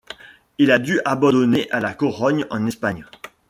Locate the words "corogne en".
1.93-2.65